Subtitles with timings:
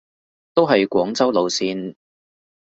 [0.55, 1.93] 都係廣州路線